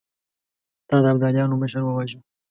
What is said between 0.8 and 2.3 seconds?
تا د ابداليانو مشر وواژه!